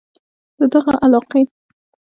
[0.59, 1.41] د دغه علاقې